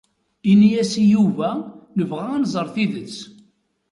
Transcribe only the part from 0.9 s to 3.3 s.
i Yuba nebɣa ad nẓer tidet.